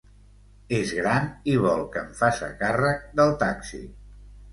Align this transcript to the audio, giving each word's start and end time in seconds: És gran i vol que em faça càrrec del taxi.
És 0.77 0.93
gran 0.99 1.27
i 1.53 1.53
vol 1.65 1.83
que 1.95 2.01
em 2.05 2.15
faça 2.21 2.47
càrrec 2.63 3.05
del 3.21 3.35
taxi. 3.45 3.83